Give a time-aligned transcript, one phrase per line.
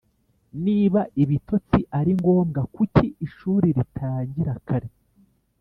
[0.65, 4.89] niba ibitotsi ari ngombwa, kuki ishuri ritangira kare?!